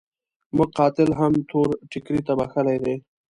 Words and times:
موږ 0.55 0.69
قاتل 0.77 1.09
هم 1.19 1.33
تور 1.49 1.69
ټکري 1.89 2.21
ته 2.27 2.33
بخښلی 2.39 2.77
دی. 2.83 2.95